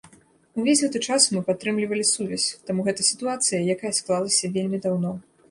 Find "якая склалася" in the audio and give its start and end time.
3.77-4.53